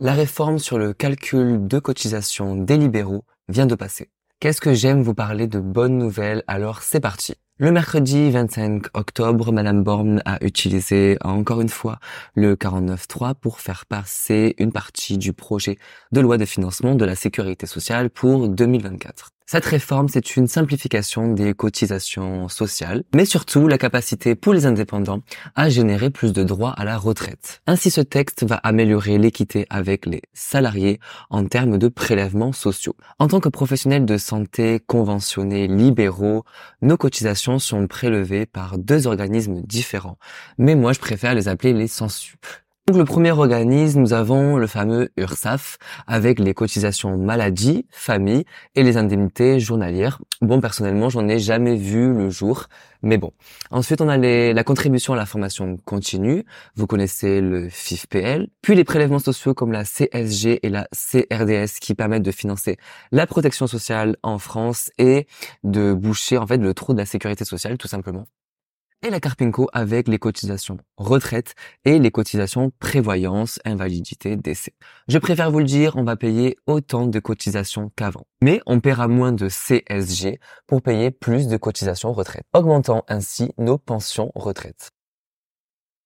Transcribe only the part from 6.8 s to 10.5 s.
c'est parti. Le mercredi 25 octobre, Madame Borne a